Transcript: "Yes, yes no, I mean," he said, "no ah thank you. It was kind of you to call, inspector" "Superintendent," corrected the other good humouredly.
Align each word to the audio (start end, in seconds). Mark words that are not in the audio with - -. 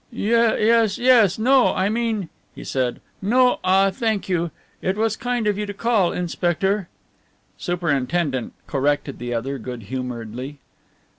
"Yes, 0.11 0.97
yes 0.97 1.37
no, 1.37 1.75
I 1.75 1.87
mean," 1.87 2.29
he 2.55 2.63
said, 2.63 3.01
"no 3.21 3.59
ah 3.63 3.91
thank 3.91 4.27
you. 4.27 4.49
It 4.81 4.97
was 4.97 5.15
kind 5.15 5.45
of 5.45 5.59
you 5.59 5.67
to 5.67 5.75
call, 5.75 6.11
inspector" 6.11 6.89
"Superintendent," 7.59 8.53
corrected 8.65 9.19
the 9.19 9.35
other 9.35 9.59
good 9.59 9.83
humouredly. 9.83 10.57